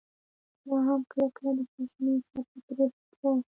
[0.61, 3.31] خو لا به هم کله کله د خواشينۍڅپه پرې راتله.